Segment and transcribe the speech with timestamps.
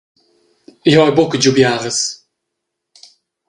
[0.91, 1.99] Jeu hai buca giu biaras.